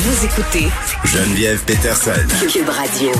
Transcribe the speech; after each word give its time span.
Vous 0.00 0.24
écoutez 0.24 0.68
Geneviève 1.04 1.64
Peterson. 1.64 2.12
Cube 2.48 2.68
Radio. 2.68 3.10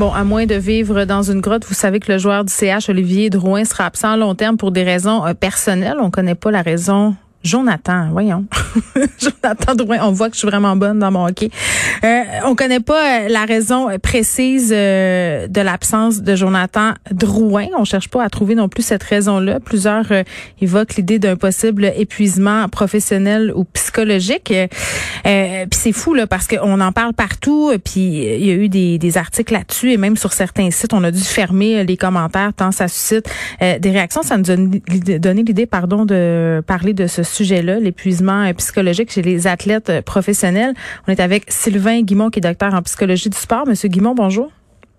Bon, 0.00 0.12
à 0.12 0.24
moins 0.24 0.46
de 0.46 0.56
vivre 0.56 1.04
dans 1.04 1.22
une 1.22 1.40
grotte, 1.40 1.64
vous 1.68 1.74
savez 1.74 2.00
que 2.00 2.10
le 2.10 2.18
joueur 2.18 2.44
du 2.44 2.52
CH, 2.52 2.88
Olivier 2.88 3.30
Drouin, 3.30 3.64
sera 3.64 3.86
absent 3.86 4.10
à 4.10 4.16
long 4.16 4.34
terme 4.34 4.56
pour 4.56 4.72
des 4.72 4.82
raisons 4.82 5.24
euh, 5.24 5.32
personnelles. 5.32 5.98
On 6.00 6.10
connaît 6.10 6.34
pas 6.34 6.50
la 6.50 6.62
raison 6.62 7.14
Jonathan, 7.44 8.08
voyons. 8.10 8.46
Jonathan 9.18 9.74
Drouin, 9.74 9.98
on 10.00 10.12
voit 10.12 10.30
que 10.30 10.34
je 10.34 10.38
suis 10.38 10.48
vraiment 10.48 10.76
bonne 10.76 10.98
dans 10.98 11.10
mon 11.10 11.26
hockey. 11.26 11.50
Euh, 12.02 12.22
on 12.46 12.54
connaît 12.54 12.80
pas 12.80 13.24
euh, 13.24 13.28
la 13.28 13.44
raison 13.44 13.88
précise 14.02 14.72
euh, 14.74 15.46
de 15.46 15.60
l'absence 15.60 16.22
de 16.22 16.34
Jonathan 16.36 16.94
Drouin. 17.10 17.66
On 17.76 17.84
cherche 17.84 18.08
pas 18.08 18.24
à 18.24 18.30
trouver 18.30 18.54
non 18.54 18.70
plus 18.70 18.82
cette 18.82 19.02
raison-là. 19.02 19.60
Plusieurs 19.60 20.10
euh, 20.10 20.22
évoquent 20.62 20.94
l'idée 20.94 21.18
d'un 21.18 21.36
possible 21.36 21.92
épuisement 21.96 22.66
professionnel 22.70 23.52
ou 23.54 23.64
psychologique. 23.64 24.52
puis 25.22 25.68
c'est 25.72 25.92
fou 25.92 26.14
là 26.14 26.26
parce 26.26 26.48
qu'on 26.48 26.80
en 26.80 26.92
parle 26.92 27.12
partout. 27.12 27.72
Puis 27.84 28.00
il 28.00 28.46
y 28.46 28.50
a 28.52 28.54
eu 28.54 28.70
des, 28.70 28.98
des 28.98 29.18
articles 29.18 29.52
là-dessus 29.52 29.92
et 29.92 29.98
même 29.98 30.16
sur 30.16 30.32
certains 30.32 30.70
sites, 30.70 30.94
on 30.94 31.04
a 31.04 31.10
dû 31.10 31.20
fermer 31.20 31.84
les 31.84 31.98
commentaires 31.98 32.52
tant 32.54 32.72
ça 32.72 32.88
suscite 32.88 33.28
des 33.60 33.90
réactions. 33.90 34.22
Ça 34.22 34.38
nous 34.38 34.50
a 34.50 34.56
donné 34.56 35.42
l'idée, 35.42 35.66
pardon, 35.66 36.06
de 36.06 36.62
parler 36.66 36.94
de 36.94 37.06
ce 37.06 37.22
sujet-là, 37.34 37.80
l'épuisement 37.80 38.44
euh, 38.44 38.52
psychologique 38.54 39.10
chez 39.10 39.22
les 39.22 39.46
athlètes 39.46 39.90
euh, 39.90 40.02
professionnels. 40.02 40.74
On 41.06 41.12
est 41.12 41.20
avec 41.20 41.44
Sylvain 41.48 42.02
Guimont, 42.02 42.30
qui 42.30 42.38
est 42.38 42.42
docteur 42.42 42.74
en 42.74 42.82
psychologie 42.82 43.28
du 43.28 43.36
sport. 43.36 43.66
Monsieur 43.66 43.88
Guimont, 43.88 44.14
bonjour. 44.14 44.50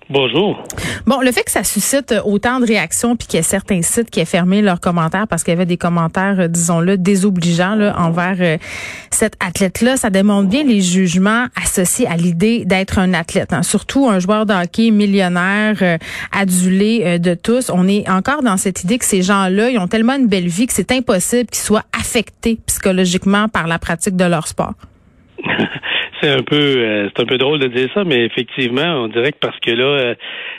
Bonjour. 0.07 0.63
Bon, 1.07 1.19
le 1.21 1.31
fait 1.31 1.43
que 1.43 1.49
ça 1.49 1.63
suscite 1.63 2.13
autant 2.25 2.59
de 2.59 2.65
réactions 2.67 3.15
puis 3.15 3.27
qu'il 3.27 3.37
y 3.37 3.39
ait 3.39 3.43
certains 3.43 3.81
sites 3.81 4.11
qui 4.11 4.19
aient 4.19 4.25
fermé 4.25 4.61
leurs 4.61 4.79
commentaires 4.79 5.27
parce 5.27 5.43
qu'il 5.43 5.51
y 5.51 5.55
avait 5.57 5.65
des 5.65 5.77
commentaires, 5.77 6.35
euh, 6.39 6.47
disons-le, 6.47 6.99
désobligeants 6.99 7.73
là, 7.73 7.95
envers 7.97 8.35
euh, 8.39 8.57
cet 9.09 9.33
athlète-là, 9.43 9.97
ça 9.97 10.11
démontre 10.11 10.47
bien 10.47 10.63
les 10.63 10.79
jugements 10.79 11.47
associés 11.59 12.05
à 12.07 12.17
l'idée 12.17 12.65
d'être 12.65 12.99
un 12.99 13.15
athlète. 13.15 13.51
Hein. 13.51 13.63
Surtout 13.63 14.07
un 14.07 14.19
joueur 14.19 14.45
de 14.45 14.53
hockey 14.53 14.91
millionnaire, 14.91 15.77
euh, 15.81 15.97
adulé 16.31 17.17
de 17.17 17.33
tous. 17.33 17.71
On 17.73 17.87
est 17.87 18.07
encore 18.07 18.43
dans 18.43 18.57
cette 18.57 18.83
idée 18.83 18.99
que 18.99 19.05
ces 19.05 19.23
gens-là, 19.23 19.71
ils 19.71 19.79
ont 19.79 19.87
tellement 19.87 20.13
une 20.13 20.27
belle 20.27 20.47
vie 20.47 20.67
que 20.67 20.73
c'est 20.73 20.91
impossible 20.91 21.49
qu'ils 21.49 21.63
soient 21.63 21.85
affectés 21.99 22.59
psychologiquement 22.67 23.47
par 23.47 23.65
la 23.65 23.79
pratique 23.79 24.15
de 24.15 24.25
leur 24.25 24.47
sport. 24.47 24.73
c'est 26.25 26.31
un 26.31 26.43
peu 26.43 26.55
euh, 26.55 27.09
c'est 27.15 27.21
un 27.21 27.25
peu 27.25 27.37
drôle 27.37 27.59
de 27.59 27.67
dire 27.67 27.87
ça, 27.93 28.03
mais 28.03 28.25
effectivement, 28.25 29.03
on 29.03 29.07
dirait 29.07 29.31
que 29.31 29.37
parce 29.39 29.59
que 29.59 29.71
là, 29.71 29.85
euh, 29.85 30.15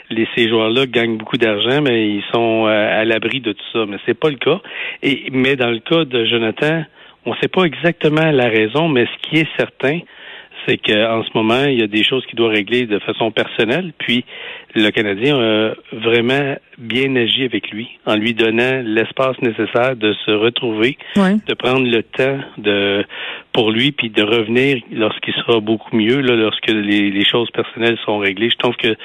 les, 0.09 0.27
ces 0.35 0.47
joueurs-là 0.47 0.85
gagnent 0.85 1.17
beaucoup 1.17 1.37
d'argent, 1.37 1.81
mais 1.81 2.07
ils 2.07 2.23
sont 2.33 2.67
euh, 2.67 3.01
à 3.01 3.03
l'abri 3.03 3.41
de 3.41 3.51
tout 3.51 3.65
ça. 3.73 3.85
Mais 3.85 3.97
c'est 4.05 4.17
pas 4.17 4.29
le 4.29 4.37
cas. 4.37 4.61
Et 5.03 5.25
mais 5.31 5.55
dans 5.57 5.69
le 5.69 5.79
cas 5.79 6.05
de 6.05 6.25
Jonathan, 6.25 6.85
on 7.25 7.31
ne 7.31 7.35
sait 7.41 7.49
pas 7.49 7.63
exactement 7.63 8.31
la 8.31 8.47
raison, 8.47 8.87
mais 8.87 9.05
ce 9.05 9.29
qui 9.29 9.39
est 9.39 9.47
certain, 9.57 9.99
c'est 10.67 10.77
qu'en 10.77 11.23
ce 11.23 11.29
moment, 11.33 11.63
il 11.63 11.79
y 11.79 11.83
a 11.83 11.87
des 11.87 12.03
choses 12.03 12.25
qu'il 12.25 12.35
doit 12.35 12.49
régler 12.49 12.85
de 12.85 12.99
façon 12.99 13.31
personnelle. 13.31 13.93
Puis 13.97 14.25
le 14.75 14.89
Canadien 14.91 15.37
a 15.39 15.73
vraiment 15.93 16.55
bien 16.77 17.15
agi 17.15 17.43
avec 17.45 17.71
lui, 17.71 17.87
en 18.05 18.15
lui 18.15 18.33
donnant 18.33 18.81
l'espace 18.83 19.37
nécessaire 19.41 19.95
de 19.95 20.13
se 20.25 20.31
retrouver, 20.31 20.97
de 21.15 21.53
prendre 21.53 21.87
le 21.87 22.03
temps 22.03 22.39
de 22.57 23.05
pour 23.53 23.71
lui, 23.71 23.91
puis 23.91 24.09
de 24.09 24.21
revenir 24.21 24.77
lorsqu'il 24.91 25.33
sera 25.33 25.59
beaucoup 25.59 25.95
mieux, 25.95 26.21
là, 26.21 26.35
lorsque 26.35 26.69
les, 26.69 27.09
les 27.09 27.25
choses 27.25 27.49
personnelles 27.51 27.97
sont 28.05 28.19
réglées. 28.19 28.49
Je 28.51 28.57
trouve 28.57 28.75
que 28.75 28.95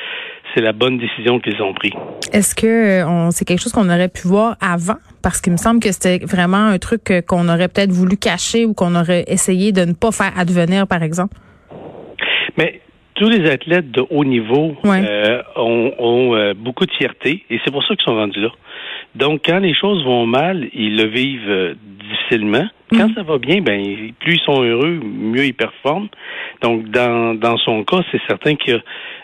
c'est 0.55 0.61
la 0.61 0.73
bonne 0.73 0.99
décision 0.99 1.41
qu'ils 1.41 1.63
ont 1.63 1.73
prise. 1.73 1.93
Est-ce 2.33 2.55
que 2.55 3.05
on 3.07 3.31
c'est 3.31 3.47
quelque 3.47 3.61
chose 3.61 3.73
qu'on 3.73 3.89
aurait 3.89 4.11
pu 4.11 4.27
voir 4.27 4.57
avant? 4.61 4.99
Parce 5.23 5.41
qu'il 5.41 5.53
me 5.53 5.59
semble 5.59 5.81
que 5.81 5.93
c'était 5.93 6.19
vraiment 6.19 6.67
un 6.67 6.79
truc 6.79 7.25
qu'on 7.27 7.49
aurait 7.49 7.69
peut-être 7.69 7.93
voulu 7.93 8.17
cacher 8.17 8.67
ou 8.67 8.75
qu'on 8.75 8.95
aurait 8.95 9.25
essayé 9.29 9.73
de 9.73 9.85
ne 9.85 9.93
pas 9.93 10.13
faire 10.13 10.33
advenir, 10.37 10.87
par 10.87 11.03
exemple. 11.03 11.37
Mais 12.57 12.81
tous 13.15 13.29
les 13.29 13.51
athlètes 13.51 13.91
de 13.91 14.05
haut 14.11 14.25
niveau 14.25 14.75
euh, 14.85 15.43
ont, 15.57 16.35
euh, 16.35 16.55
beaucoup 16.55 16.87
de 16.87 16.93
fierté 16.93 17.45
et 17.51 17.61
c'est 17.65 17.71
pour 17.71 17.83
ça 17.85 17.95
qu'ils 17.95 18.05
sont 18.05 18.15
rendus 18.15 18.41
là. 18.41 18.51
Donc, 19.15 19.43
quand 19.45 19.59
les 19.59 19.75
choses 19.75 20.05
vont 20.05 20.27
mal, 20.27 20.69
ils 20.73 20.97
le 20.97 21.05
vivent 21.05 21.51
euh, 21.51 21.75
difficilement. 22.01 22.67
Quand 22.91 23.09
mhm. 23.09 23.15
ça 23.15 23.23
va 23.23 23.39
bien, 23.39 23.61
ben 23.61 23.81
plus 24.21 24.35
ils 24.35 24.41
sont 24.45 24.63
heureux, 24.63 25.01
mieux 25.03 25.47
ils 25.47 25.55
performent. 25.55 26.09
Donc, 26.63 26.91
dans, 26.91 27.35
dans 27.35 27.57
son 27.59 27.85
cas, 27.85 28.01
c'est 28.11 28.21
certain 28.29 28.55
que 28.55 28.81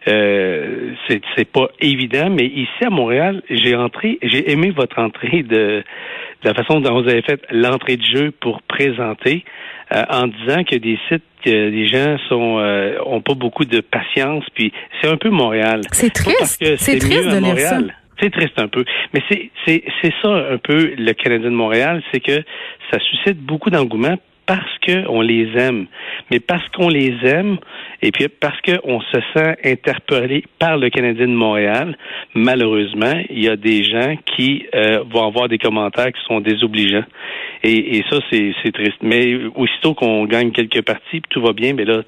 euh, 0.09 0.93
c'est, 1.07 1.21
c'est 1.37 1.51
pas 1.51 1.69
évident, 1.81 2.31
mais 2.31 2.47
ici 2.47 2.85
à 2.85 2.91
Montréal, 2.91 3.43
j'ai 3.51 3.75
entré, 3.75 4.19
j'ai 4.23 4.51
aimé 4.51 4.71
votre 4.71 4.99
entrée 4.99 5.43
de, 5.43 5.83
de 6.43 6.49
la 6.49 6.55
façon 6.55 6.81
dont 6.81 7.03
vous 7.03 7.09
avez 7.09 7.23
fait 7.23 7.43
l'entrée 7.51 7.97
de 7.97 8.05
jeu 8.05 8.31
pour 8.41 8.63
présenter. 8.63 9.45
Euh, 9.95 10.03
en 10.11 10.27
disant 10.27 10.65
que 10.65 10.77
des 10.77 10.99
sites 11.09 11.25
que 11.43 11.49
les 11.49 11.89
gens 11.89 12.19
sont 12.29 12.59
euh, 12.59 12.99
ont 13.07 13.23
pas 13.23 13.33
beaucoup 13.33 13.65
de 13.65 13.81
patience, 13.81 14.45
puis 14.55 14.71
c'est 15.01 15.09
un 15.09 15.17
peu 15.17 15.31
Montréal. 15.31 15.81
C'est 15.93 16.13
triste. 16.13 16.63
C'est 16.77 16.99
triste 16.99 17.31
de 17.31 17.41
Montréal. 17.41 17.95
C'est 18.21 18.31
triste 18.31 18.59
un 18.59 18.69
peu. 18.69 18.85
Mais 19.13 19.23
c'est, 19.31 19.51
c'est, 19.67 19.85
c'est 20.03 20.13
ça 20.23 20.29
un 20.29 20.59
peu 20.59 20.95
le 20.97 21.13
Canadien 21.13 21.51
de 21.51 21.57
Montréal, 21.57 22.03
c'est 22.13 22.21
que 22.21 22.43
ça 22.91 22.99
suscite 22.99 23.39
beaucoup 23.39 23.71
d'engouement 23.71 24.17
parce 24.49 24.79
qu'on 24.85 25.21
les 25.21 25.47
aime. 25.57 25.87
Mais 26.31 26.41
parce 26.41 26.67
qu'on 26.71 26.89
les 26.89 27.15
aime, 27.23 27.59
et 28.01 28.11
puis 28.11 28.29
parce 28.29 28.59
qu'on 28.63 29.01
se 29.03 29.19
sent 29.35 29.57
interpellé 29.63 30.43
par 30.59 30.79
le 30.79 30.89
Canadien 30.89 31.29
de 31.29 31.33
Montréal, 31.33 31.99
malheureusement, 32.35 33.13
il 33.29 33.45
y 33.45 33.49
a 33.49 33.57
des 33.57 33.85
gens 33.85 34.17
qui 34.25 34.65
euh, 34.75 35.05
vont 35.11 35.27
avoir 35.27 35.49
des 35.49 35.59
commentaires 35.59 36.13
qui 36.13 36.25
sont 36.27 36.41
désobligeants. 36.41 37.05
Et, 37.63 37.99
et 37.99 38.05
ça, 38.09 38.21
c'est 38.31 38.73
triste. 38.73 38.97
Mais 39.03 39.37
aussitôt 39.55 39.93
qu'on 39.93 40.25
gagne 40.25 40.51
quelques 40.51 40.83
parties, 40.83 41.21
tout 41.29 41.43
va 41.43 41.53
bien, 41.53 41.75
mais 41.75 41.85
là, 41.85 42.01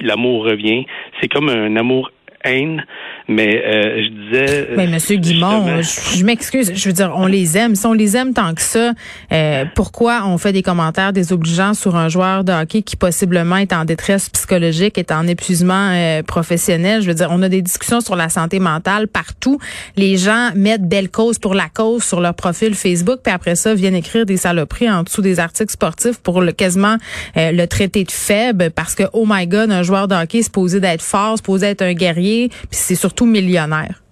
l'amour 0.00 0.44
revient. 0.44 0.86
C'est 1.20 1.28
comme 1.28 1.48
un 1.48 1.74
amour 1.74 2.12
haine 2.44 2.84
mais 3.28 3.62
euh, 3.62 4.02
je 4.02 4.08
disais. 4.08 4.68
Mais 4.76 4.86
Monsieur 4.86 5.16
Guimond, 5.16 5.82
je, 5.82 6.24
m'excuse. 6.24 6.72
Je 6.74 6.88
veux 6.88 6.94
dire, 6.94 7.12
on 7.14 7.26
les 7.26 7.58
aime. 7.58 7.74
Si 7.74 7.84
on 7.84 7.92
les 7.92 8.16
aime 8.16 8.32
tant 8.32 8.54
que 8.54 8.62
ça, 8.62 8.92
euh, 9.32 9.64
pourquoi 9.74 10.22
on 10.24 10.38
fait 10.38 10.52
des 10.52 10.62
commentaires 10.62 11.12
désobligeants 11.12 11.74
sur 11.74 11.94
un 11.94 12.08
joueur 12.08 12.42
de 12.42 12.52
hockey 12.52 12.80
qui 12.80 12.96
possiblement 12.96 13.56
est 13.56 13.74
en 13.74 13.84
détresse 13.84 14.30
psychologique, 14.30 14.96
est 14.96 15.12
en 15.12 15.26
épuisement 15.26 15.90
euh, 15.92 16.22
professionnel? 16.22 17.02
Je 17.02 17.08
veux 17.08 17.14
dire, 17.14 17.28
on 17.30 17.42
a 17.42 17.50
des 17.50 17.60
discussions 17.60 18.00
sur 18.00 18.16
la 18.16 18.30
santé 18.30 18.60
mentale 18.60 19.08
partout. 19.08 19.58
Les 19.96 20.16
gens 20.16 20.50
mettent 20.54 20.88
belle 20.88 21.10
cause 21.10 21.38
pour 21.38 21.54
la 21.54 21.68
cause 21.68 22.04
sur 22.04 22.22
leur 22.22 22.34
profil 22.34 22.74
Facebook, 22.74 23.20
puis 23.22 23.32
après 23.32 23.56
ça 23.56 23.74
viennent 23.74 23.94
écrire 23.94 24.24
des 24.24 24.38
saloperies 24.38 24.90
en 24.90 25.02
dessous 25.02 25.20
des 25.20 25.38
articles 25.38 25.72
sportifs 25.72 26.18
pour 26.18 26.40
le 26.40 26.52
quasiment 26.52 26.96
le 27.36 27.66
traiter 27.66 28.04
de 28.04 28.10
faible 28.10 28.70
parce 28.74 28.94
que 28.94 29.04
oh 29.12 29.26
my 29.28 29.46
god, 29.46 29.70
un 29.70 29.82
joueur 29.82 30.08
de 30.08 30.14
hockey 30.14 30.38
est 30.38 30.42
supposé 30.42 30.80
d'être 30.80 31.02
fort, 31.02 31.36
supposé 31.36 31.66
être 31.66 31.82
un 31.82 31.92
guerrier, 31.92 32.27
puis 32.48 32.68
c'est 32.70 32.94
surtout 32.94 33.26
millionnaire. 33.26 34.02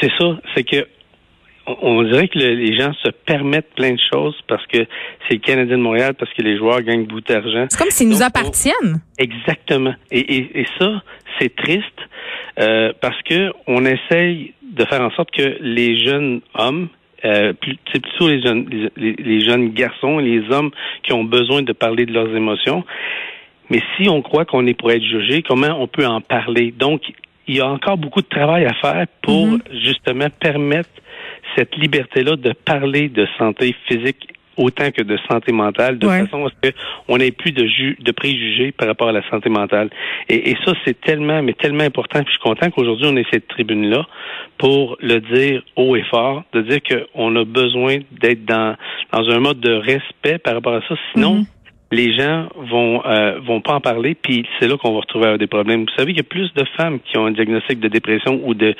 C'est 0.00 0.10
ça, 0.18 0.38
c'est 0.54 0.64
que 0.64 0.86
on 1.66 2.02
dirait 2.02 2.28
que 2.28 2.38
les 2.38 2.76
gens 2.76 2.92
se 3.04 3.10
permettent 3.10 3.72
plein 3.76 3.92
de 3.92 4.00
choses 4.12 4.36
parce 4.48 4.66
que 4.66 4.78
c'est 5.28 5.34
le 5.34 5.38
Canadien 5.38 5.78
de 5.78 5.82
Montréal, 5.82 6.14
parce 6.18 6.32
que 6.34 6.42
les 6.42 6.56
joueurs 6.56 6.82
gagnent 6.82 7.06
beaucoup 7.06 7.20
d'argent. 7.20 7.66
C'est 7.70 7.78
comme 7.78 7.90
s'ils 7.90 8.08
nous 8.08 8.22
appartiennent. 8.22 9.00
exactement. 9.18 9.94
Et, 10.10 10.66
ça, 10.78 11.02
c'est 11.38 11.54
triste 11.54 11.84
euh, 12.58 12.92
parce 13.00 13.20
que 13.22 13.52
on 13.66 13.84
essaye 13.84 14.54
de 14.62 14.84
faire 14.84 15.02
en 15.02 15.10
sorte 15.12 15.30
que 15.30 15.56
les 15.60 16.04
jeunes 16.04 16.40
hommes 16.54 16.88
euh, 17.24 17.52
c'est 17.92 18.02
plutôt 18.02 18.28
les 18.28 18.42
jeunes, 18.42 18.90
les, 18.96 19.12
les, 19.12 19.44
jeunes 19.44 19.68
garçons 19.68 20.18
les 20.18 20.42
hommes 20.50 20.72
qui 21.04 21.12
ont 21.12 21.22
besoin 21.22 21.62
de 21.62 21.72
parler 21.72 22.04
de 22.04 22.12
leurs 22.12 22.34
émotions. 22.34 22.84
Mais 23.70 23.80
si 23.96 24.08
on 24.08 24.22
croit 24.22 24.44
qu'on 24.44 24.66
est 24.66 24.74
pour 24.74 24.90
être 24.90 25.04
jugé, 25.04 25.42
comment 25.42 25.80
on 25.80 25.86
peut 25.86 26.04
en 26.04 26.20
parler? 26.20 26.74
Donc, 26.76 27.02
il 27.46 27.56
y 27.56 27.60
a 27.60 27.66
encore 27.66 27.98
beaucoup 27.98 28.22
de 28.22 28.28
travail 28.28 28.64
à 28.64 28.74
faire 28.74 29.06
pour 29.22 29.46
mhm. 29.46 29.62
justement 29.84 30.28
permettre 30.40 30.90
cette 31.56 31.76
liberté-là 31.76 32.36
de 32.36 32.52
parler 32.52 33.08
de 33.08 33.26
santé 33.38 33.74
physique 33.86 34.28
autant 34.56 34.90
que 34.90 35.02
de 35.02 35.18
santé 35.30 35.52
mentale, 35.52 35.98
de 35.98 36.06
façon 36.06 36.46
à 36.46 36.50
ce 36.50 36.70
qu'on 37.06 37.16
n'ait 37.16 37.30
plus 37.30 37.52
de, 37.52 37.66
de 38.02 38.12
préjugés 38.12 38.72
par 38.72 38.88
rapport 38.88 39.08
à 39.08 39.12
la 39.12 39.26
santé 39.30 39.48
mentale. 39.48 39.90
Et, 40.28 40.54
ça, 40.64 40.72
c'est 40.84 41.00
tellement, 41.00 41.42
mais 41.42 41.54
tellement 41.54 41.84
important. 41.84 42.22
Puis 42.22 42.34
je 42.34 42.38
suis 42.38 42.40
content 42.40 42.70
qu'aujourd'hui, 42.70 43.06
on 43.08 43.16
ait 43.16 43.26
cette 43.30 43.48
tribune-là 43.48 44.06
pour 44.58 44.96
le 45.00 45.20
dire 45.20 45.62
haut 45.76 45.96
et 45.96 46.04
fort, 46.04 46.44
de 46.52 46.62
dire 46.62 46.80
qu'on 46.82 47.34
a 47.36 47.44
besoin 47.44 48.00
d'être 48.10 48.44
dans, 48.44 48.76
dans 49.12 49.30
un 49.30 49.40
mode 49.40 49.60
de 49.60 49.72
respect 49.72 50.38
par 50.38 50.54
rapport 50.54 50.74
à 50.74 50.82
ça. 50.88 50.94
Sinon, 51.12 51.36
mhm 51.36 51.46
les 51.92 52.16
gens 52.16 52.48
vont 52.56 53.04
euh, 53.04 53.38
vont 53.40 53.60
pas 53.60 53.74
en 53.74 53.80
parler, 53.80 54.14
puis 54.14 54.46
c'est 54.58 54.66
là 54.66 54.76
qu'on 54.78 54.94
va 54.94 55.00
retrouver 55.00 55.36
des 55.36 55.46
problèmes. 55.46 55.82
Vous 55.82 55.94
savez 55.96 56.12
qu'il 56.12 56.22
y 56.22 56.26
a 56.26 56.28
plus 56.28 56.52
de 56.54 56.64
femmes 56.76 56.98
qui 57.00 57.18
ont 57.18 57.26
un 57.26 57.32
diagnostic 57.32 57.80
de 57.80 57.88
dépression 57.88 58.40
ou 58.42 58.54
de 58.54 58.74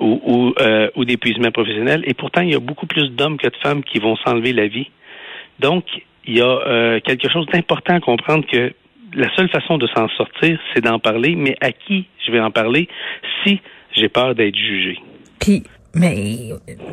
euh, 0.00 0.88
ou 0.94 1.04
d'épuisement 1.04 1.50
professionnel, 1.50 2.04
et 2.06 2.14
pourtant 2.14 2.42
il 2.42 2.52
y 2.52 2.54
a 2.54 2.60
beaucoup 2.60 2.86
plus 2.86 3.10
d'hommes 3.10 3.36
que 3.36 3.48
de 3.48 3.56
femmes 3.62 3.82
qui 3.82 3.98
vont 3.98 4.16
s'enlever 4.16 4.52
la 4.52 4.68
vie. 4.68 4.88
Donc 5.58 5.84
il 6.24 6.38
y 6.38 6.40
a 6.40 6.46
euh, 6.46 7.00
quelque 7.00 7.28
chose 7.28 7.46
d'important 7.52 7.96
à 7.96 8.00
comprendre 8.00 8.46
que 8.46 8.72
la 9.14 9.28
seule 9.34 9.50
façon 9.50 9.76
de 9.76 9.88
s'en 9.88 10.08
sortir, 10.10 10.58
c'est 10.72 10.82
d'en 10.82 11.00
parler, 11.00 11.34
mais 11.34 11.56
à 11.60 11.72
qui 11.72 12.06
je 12.24 12.30
vais 12.30 12.40
en 12.40 12.52
parler 12.52 12.88
si 13.44 13.60
j'ai 13.94 14.08
peur 14.08 14.36
d'être 14.36 14.56
jugé? 14.56 14.98
Puis 15.40 15.64
mais, 15.94 16.48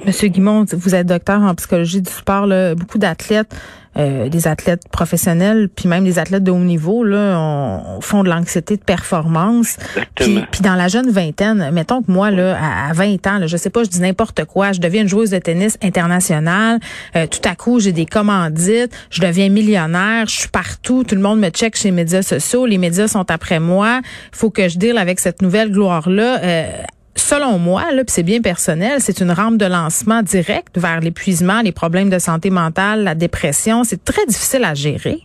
Monsieur 0.06 0.28
Guimond, 0.28 0.66
vous 0.74 0.94
êtes 0.94 1.08
docteur 1.08 1.42
en 1.42 1.56
psychologie 1.56 2.02
du 2.02 2.10
sport. 2.10 2.48
Beaucoup 2.76 2.98
d'athlètes, 2.98 3.56
euh, 4.00 4.30
des 4.30 4.48
athlètes 4.48 4.88
professionnels, 4.90 5.70
puis 5.74 5.88
même 5.90 6.04
des 6.04 6.20
athlètes 6.20 6.44
de 6.44 6.52
haut 6.52 6.58
niveau, 6.58 7.04
là, 7.04 7.38
on, 7.38 8.02
font 8.02 8.24
de 8.24 8.30
l'anxiété 8.30 8.78
de 8.78 8.82
performance. 8.82 9.78
Puis, 10.16 10.44
puis, 10.52 10.62
dans 10.62 10.76
la 10.76 10.88
jeune 10.88 11.10
vingtaine, 11.10 11.70
mettons 11.72 12.02
que 12.02 12.12
moi, 12.12 12.32
là, 12.32 12.58
à, 12.90 12.94
20 12.94 13.28
ans, 13.28 13.38
là, 13.40 13.48
je 13.48 13.58
sais 13.58 13.70
pas, 13.70 13.84
je 13.84 13.90
dis 13.90 14.00
n'importe 14.00 14.46
quoi, 14.46 14.72
je 14.72 14.80
deviens 14.80 15.02
une 15.02 15.10
joueuse 15.10 15.32
de 15.32 15.38
tennis 15.38 15.78
internationale. 15.84 16.80
Euh, 17.16 17.28
tout 17.28 17.48
à 17.48 17.56
coup, 17.56 17.80
j'ai 17.80 17.92
des 17.92 18.06
commandites, 18.06 18.92
je 19.10 19.22
deviens 19.22 19.50
millionnaire, 19.50 20.28
je 20.28 20.40
suis 20.40 20.50
partout, 20.50 21.04
tout 21.04 21.16
le 21.16 21.22
monde 21.22 21.40
me 21.40 21.50
check 21.50 21.76
chez 21.76 21.90
les 21.90 21.96
médias 21.96 22.22
sociaux, 22.22 22.66
les 22.66 22.78
médias 22.78 23.08
sont 23.08 23.30
après 23.30 23.60
moi. 23.60 24.02
faut 24.32 24.50
que 24.50 24.70
je 24.70 24.78
deal 24.78 24.98
avec 24.98 25.20
cette 25.20 25.42
nouvelle 25.42 25.72
gloire-là. 25.72 26.40
Euh, 26.42 26.72
selon 27.20 27.60
moi, 27.60 27.92
là, 27.92 28.04
c'est 28.08 28.24
bien 28.24 28.42
personnel, 28.42 29.00
c'est 29.00 29.22
une 29.22 29.32
rampe 29.32 29.58
de 29.58 29.66
lancement 29.66 30.22
direct 30.22 30.78
vers 30.78 31.00
l'épuisement, 31.00 31.62
les 31.62 31.72
problèmes 31.72 32.10
de 32.10 32.20
santé 32.20 32.50
mentale, 32.50 33.04
la 33.04 33.16
dépression. 33.16 33.84
C'est 33.84 34.04
très 34.04 34.26
difficile 34.26 34.64
à 34.64 34.74
gérer. 34.74 35.20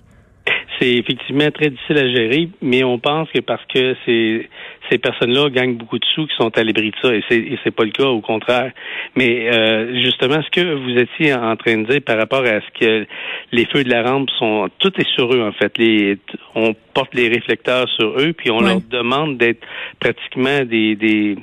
C'est 0.78 0.92
effectivement 0.92 1.50
très 1.52 1.70
difficile 1.70 1.98
à 1.98 2.08
gérer, 2.10 2.48
mais 2.60 2.82
on 2.82 2.98
pense 2.98 3.30
que 3.30 3.38
parce 3.40 3.64
que 3.72 3.94
ces, 4.04 4.48
ces 4.90 4.98
personnes-là 4.98 5.48
gagnent 5.48 5.76
beaucoup 5.76 5.98
de 5.98 6.04
sous 6.14 6.26
qui 6.26 6.34
sont 6.36 6.50
à 6.58 6.64
l'abri 6.64 6.90
de 6.90 6.96
ça, 7.00 7.14
et 7.14 7.22
c'est, 7.28 7.38
et 7.38 7.58
c'est 7.62 7.70
pas 7.70 7.84
le 7.84 7.90
cas, 7.90 8.06
au 8.06 8.20
contraire. 8.20 8.72
Mais 9.14 9.48
euh, 9.52 9.94
justement, 10.02 10.42
ce 10.42 10.50
que 10.50 10.74
vous 10.74 10.98
étiez 10.98 11.32
en 11.32 11.56
train 11.56 11.78
de 11.78 11.86
dire 11.86 12.00
par 12.02 12.18
rapport 12.18 12.44
à 12.44 12.60
ce 12.60 12.78
que 12.78 13.06
les 13.52 13.66
feux 13.66 13.84
de 13.84 13.90
la 13.90 14.02
rampe 14.02 14.28
sont, 14.30 14.68
tout 14.80 14.92
est 15.00 15.08
sur 15.14 15.32
eux 15.32 15.42
en 15.42 15.52
fait. 15.52 15.78
Les, 15.78 16.18
on 16.54 16.74
porte 16.92 17.14
les 17.14 17.28
réflecteurs 17.28 17.88
sur 17.90 18.18
eux, 18.18 18.32
puis 18.32 18.50
on 18.50 18.60
leur 18.60 18.80
demande 18.90 19.38
d'être 19.38 19.64
pratiquement 20.00 20.64
des, 20.64 20.96
des 20.96 21.36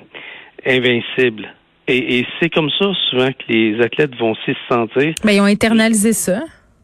invincible. 0.65 1.53
Et, 1.87 2.25
c'est 2.39 2.49
comme 2.49 2.69
ça 2.79 2.85
souvent 3.09 3.27
que 3.27 3.43
les 3.49 3.81
athlètes 3.81 4.15
vont 4.15 4.35
s'y 4.45 4.55
sentir. 4.69 5.13
Mais 5.25 5.35
ils 5.35 5.41
ont 5.41 5.45
internalisé 5.45 6.13
ça. 6.13 6.41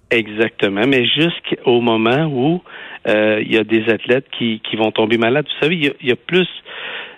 Exactement, 0.09 0.85
mais 0.87 1.05
jusqu'au 1.05 1.81
moment 1.81 2.25
où 2.25 2.61
euh, 3.07 3.41
il 3.41 3.53
y 3.53 3.57
a 3.57 3.63
des 3.63 3.89
athlètes 3.89 4.25
qui, 4.37 4.61
qui 4.69 4.75
vont 4.75 4.91
tomber 4.91 5.17
malades. 5.17 5.45
Vous 5.45 5.63
savez, 5.65 5.75
il 5.75 6.07
y 6.07 6.11
a, 6.11 6.15
plus 6.15 6.47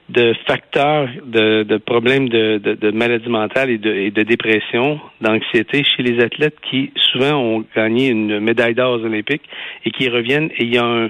de 0.10 0.34
facteurs 0.48 1.08
de, 1.24 1.64
de 1.64 1.78
problèmes 1.78 2.30
de, 2.30 2.58
de, 2.58 2.74
de, 2.74 2.92
maladie 2.92 3.30
mentale 3.30 3.70
et 3.70 3.78
de, 3.78 3.92
et 3.92 4.12
de 4.12 4.24
dépression, 4.24 5.00
d'anxiété 5.22 5.84
chez 5.84 6.04
les 6.04 6.24
athlètes 6.24 6.56
qui 6.70 6.92
souvent 7.12 7.38
ont 7.38 7.66
gagné 7.76 8.08
une 8.08 8.40
médaille 8.40 8.74
d'or 8.74 9.00
aux 9.00 9.06
Olympiques 9.06 9.48
et 9.86 9.92
qui 9.92 10.10
reviennent 10.10 10.50
et 10.58 10.64
il 10.64 10.74
y 10.74 10.78
a 10.80 10.86
un, 10.86 11.10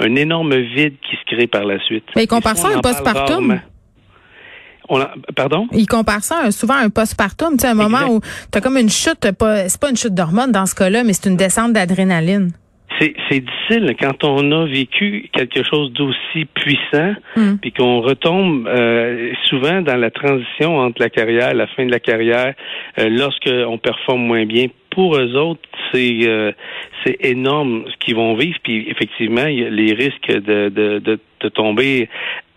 un 0.00 0.14
énorme 0.16 0.56
vide 0.56 0.94
qui 1.08 1.16
se 1.16 1.34
crée 1.34 1.46
par 1.46 1.64
la 1.64 1.78
suite. 1.84 2.04
Mais 2.16 2.24
ils 2.24 2.28
comparent 2.28 2.56
ça 2.56 2.68
à 2.68 2.76
un 2.76 2.80
postpartum 2.80 3.60
pardon? 5.34 5.66
Il 5.72 5.86
compare 5.86 6.22
ça 6.22 6.50
souvent 6.50 6.74
à 6.74 6.80
un 6.80 6.90
postpartum, 6.90 7.56
tu 7.56 7.60
sais, 7.60 7.68
un 7.68 7.74
moment 7.74 8.06
où 8.08 8.20
tu 8.20 8.58
as 8.58 8.60
comme 8.60 8.76
une 8.76 8.90
chute, 8.90 9.18
c'est 9.22 9.36
pas 9.80 9.90
une 9.90 9.96
chute 9.96 10.14
d'hormones 10.14 10.52
dans 10.52 10.66
ce 10.66 10.74
cas-là, 10.74 11.04
mais 11.04 11.12
c'est 11.12 11.28
une 11.28 11.36
descente 11.36 11.72
d'adrénaline. 11.72 12.52
C'est 12.98 13.40
difficile 13.40 13.96
quand 13.98 14.24
on 14.24 14.52
a 14.52 14.66
vécu 14.66 15.30
quelque 15.32 15.62
chose 15.62 15.90
d'aussi 15.92 16.44
puissant, 16.54 17.14
hmm. 17.34 17.56
puis 17.62 17.72
qu'on 17.72 18.02
retombe 18.02 18.66
euh, 18.66 19.32
souvent 19.48 19.80
dans 19.80 19.96
la 19.96 20.10
transition 20.10 20.76
entre 20.76 21.00
la 21.00 21.08
carrière, 21.08 21.54
la 21.54 21.66
fin 21.68 21.86
de 21.86 21.90
la 21.90 22.00
carrière, 22.00 22.54
euh, 22.98 23.08
lorsqu'on 23.08 23.78
performe 23.78 24.22
moins 24.22 24.44
bien. 24.44 24.66
Pour 24.90 25.16
eux 25.16 25.34
autres, 25.36 25.62
c'est 25.92 26.18
euh, 26.24 26.52
c'est 27.06 27.16
énorme 27.24 27.84
ce 27.86 27.96
qu'ils 28.04 28.16
vont 28.16 28.34
vivre, 28.34 28.58
puis 28.62 28.86
effectivement, 28.90 29.46
il 29.46 29.60
y 29.60 29.64
a 29.64 29.70
les 29.70 29.94
risques 29.94 30.32
de, 30.32 30.68
de, 30.68 30.98
de, 30.98 31.18
de 31.40 31.48
tomber 31.48 32.08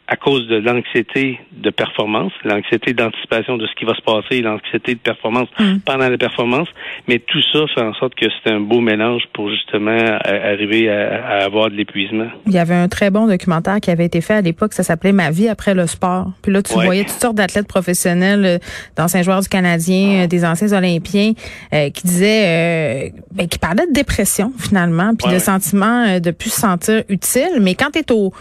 à 0.07 0.17
cause 0.17 0.47
de 0.47 0.57
l'anxiété 0.57 1.39
de 1.53 1.69
performance, 1.69 2.33
l'anxiété 2.43 2.93
d'anticipation 2.93 3.57
de 3.57 3.65
ce 3.67 3.73
qui 3.75 3.85
va 3.85 3.95
se 3.95 4.01
passer, 4.01 4.41
l'anxiété 4.41 4.95
de 4.95 4.99
performance 4.99 5.47
mm. 5.57 5.77
pendant 5.85 6.09
la 6.09 6.17
performance, 6.17 6.67
mais 7.07 7.19
tout 7.19 7.41
ça 7.53 7.59
fait 7.73 7.81
en 7.81 7.93
sorte 7.93 8.13
que 8.15 8.25
c'est 8.43 8.51
un 8.51 8.59
beau 8.59 8.81
mélange 8.81 9.23
pour 9.33 9.49
justement 9.49 9.97
arriver 10.25 10.89
à, 10.89 11.45
avoir 11.45 11.69
de 11.69 11.75
l'épuisement. 11.75 12.27
Il 12.47 12.53
y 12.53 12.59
avait 12.59 12.75
un 12.75 12.89
très 12.89 13.11
bon 13.11 13.27
documentaire 13.27 13.79
qui 13.79 13.91
avait 13.91 14.05
été 14.05 14.19
fait 14.19 14.35
à 14.35 14.41
l'époque, 14.41 14.73
ça 14.73 14.83
s'appelait 14.83 15.13
Ma 15.13 15.31
vie 15.31 15.47
après 15.47 15.73
le 15.73 15.87
sport. 15.87 16.31
Puis 16.41 16.51
là, 16.51 16.61
tu 16.61 16.73
voyais 16.73 17.03
toutes 17.03 17.19
sortes 17.19 17.35
d'athlètes 17.35 17.67
professionnels, 17.67 18.45
euh, 18.45 18.57
d'anciens 18.97 19.21
joueurs 19.21 19.41
du 19.41 19.47
Canadien, 19.47 20.23
euh, 20.23 20.27
des 20.27 20.43
anciens 20.43 20.73
Olympiens, 20.73 21.33
euh, 21.73 21.89
qui 21.91 22.07
disaient, 22.07 23.13
ben, 23.31 23.47
qui 23.47 23.59
parlaient 23.59 23.87
de 23.87 23.93
dépression 23.93 24.51
finalement, 24.57 25.13
puis 25.15 25.31
de 25.31 25.39
sentiment 25.39 26.19
de 26.19 26.31
plus 26.31 26.49
se 26.49 26.61
sentir 26.61 27.03
utile. 27.09 27.59
Mais 27.61 27.75
quand 27.75 27.91
tu 27.91 27.99
es 27.99 28.11
au 28.11 28.33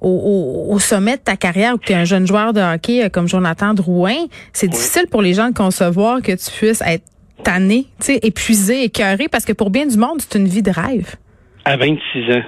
au, 0.00 0.78
sommet 0.78 1.16
de 1.16 1.22
ta 1.22 1.36
carrière 1.36 1.74
où 1.74 1.78
tu 1.78 1.92
es 1.92 1.94
un 1.94 2.04
jeune 2.04 2.26
joueur 2.26 2.52
de 2.52 2.60
hockey 2.60 3.04
euh, 3.04 3.08
comme 3.08 3.28
Jonathan 3.28 3.74
Drouin, 3.74 4.26
c'est 4.52 4.68
difficile 4.68 5.06
pour 5.10 5.22
les 5.22 5.34
gens 5.34 5.48
de 5.48 5.54
concevoir 5.54 6.22
que 6.22 6.32
tu 6.32 6.50
puisses 6.50 6.82
être 6.82 7.04
tanné, 7.42 7.86
épuisé, 8.22 8.84
écœuré, 8.84 9.28
parce 9.28 9.44
que 9.44 9.52
pour 9.52 9.70
bien 9.70 9.86
du 9.86 9.96
monde, 9.96 10.20
c'est 10.20 10.38
une 10.38 10.46
vie 10.46 10.62
de 10.62 10.70
rêve. 10.70 11.16
À 11.64 11.76
26 11.76 12.32
ans. 12.32 12.42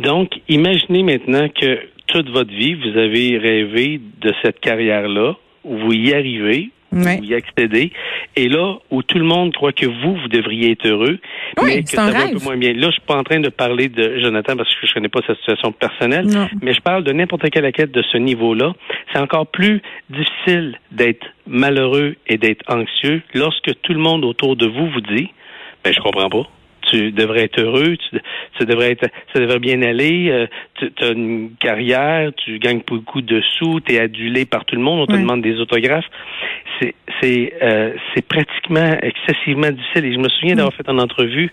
Donc, 0.00 0.30
imaginez 0.48 1.02
maintenant 1.02 1.48
que 1.48 1.78
toute 2.06 2.28
votre 2.30 2.50
vie, 2.50 2.74
vous 2.74 2.98
avez 2.98 3.38
rêvé 3.38 4.00
de 4.20 4.32
cette 4.42 4.60
carrière-là, 4.60 5.34
vous 5.64 5.92
y 5.92 6.12
arrivez, 6.12 6.70
vous 6.94 7.24
y 7.24 7.34
accédez. 7.34 7.92
Et 8.36 8.48
là, 8.48 8.76
où 8.90 9.02
tout 9.02 9.18
le 9.18 9.24
monde 9.24 9.52
croit 9.52 9.72
que 9.72 9.86
vous, 9.86 10.16
vous 10.16 10.28
devriez 10.28 10.72
être 10.72 10.86
heureux, 10.86 11.18
mais 11.62 11.82
que 11.82 11.90
ça 11.90 12.10
va 12.10 12.24
un 12.24 12.32
peu 12.32 12.44
moins 12.44 12.56
bien. 12.56 12.72
Là, 12.72 12.86
je 12.88 12.92
suis 12.92 13.00
pas 13.02 13.16
en 13.16 13.24
train 13.24 13.40
de 13.40 13.48
parler 13.48 13.88
de 13.88 14.18
Jonathan 14.20 14.56
parce 14.56 14.74
que 14.74 14.86
je 14.86 14.94
connais 14.94 15.08
pas 15.08 15.20
sa 15.26 15.34
situation 15.36 15.72
personnelle, 15.72 16.26
mais 16.62 16.74
je 16.74 16.80
parle 16.80 17.04
de 17.04 17.12
n'importe 17.12 17.48
quelle 17.50 17.66
enquête 17.66 17.92
de 17.92 18.02
ce 18.02 18.18
niveau-là. 18.18 18.72
C'est 19.12 19.20
encore 19.20 19.46
plus 19.46 19.82
difficile 20.10 20.78
d'être 20.90 21.26
malheureu 21.46 22.16
et 22.26 22.38
d'être 22.38 22.64
anxieux 22.68 23.22
lorsque 23.34 23.70
tout 23.82 23.92
le 23.92 24.00
monde 24.00 24.24
autour 24.24 24.56
de 24.56 24.66
vous 24.66 24.88
vous 24.90 25.00
dit, 25.00 25.28
ben, 25.84 25.92
je 25.92 26.00
comprends 26.00 26.30
pas 26.30 26.48
tu 26.94 27.12
devrais 27.12 27.44
être 27.44 27.60
heureux, 27.60 27.96
tu, 27.96 28.18
ça 28.58 28.64
devrait 28.64 28.92
être, 28.92 29.06
ça 29.32 29.40
devrait 29.40 29.58
bien 29.58 29.82
aller, 29.82 30.28
euh, 30.30 30.46
tu 30.74 31.04
as 31.04 31.10
une 31.10 31.50
carrière, 31.58 32.30
tu 32.36 32.58
gagnes 32.58 32.82
beaucoup 32.86 33.20
de 33.20 33.42
sous, 33.58 33.80
tu 33.80 33.94
es 33.94 34.00
adulé 34.00 34.44
par 34.44 34.64
tout 34.64 34.76
le 34.76 34.82
monde, 34.82 35.00
on 35.00 35.06
te 35.06 35.18
demande 35.18 35.42
des 35.42 35.58
autographes. 35.58 36.08
C'est 36.80 36.94
c'est 37.20 37.52
euh, 37.62 37.92
c'est 38.14 38.26
pratiquement 38.26 38.96
excessivement 39.00 39.70
difficile. 39.70 40.04
Et 40.04 40.12
je 40.12 40.18
me 40.18 40.28
souviens 40.28 40.56
d'avoir 40.56 40.74
fait 40.74 40.88
une 40.88 41.00
entrevue 41.00 41.50